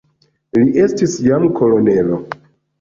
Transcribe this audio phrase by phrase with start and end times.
[0.59, 2.23] Li estis jam kolonelo.